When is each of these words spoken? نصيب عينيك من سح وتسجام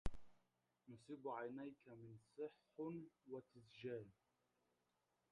نصيب 0.89 1.27
عينيك 1.27 1.79
من 1.87 2.15
سح 2.37 2.51
وتسجام 3.27 4.11